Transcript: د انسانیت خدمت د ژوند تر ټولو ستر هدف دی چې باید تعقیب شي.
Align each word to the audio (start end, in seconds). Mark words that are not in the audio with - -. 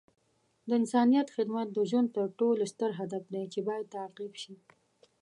د 0.67 0.69
انسانیت 0.79 1.27
خدمت 1.35 1.67
د 1.73 1.79
ژوند 1.89 2.07
تر 2.17 2.25
ټولو 2.39 2.63
ستر 2.73 2.91
هدف 2.99 3.23
دی 3.33 3.43
چې 3.53 3.59
باید 3.67 3.91
تعقیب 3.95 4.33
شي. 4.41 4.53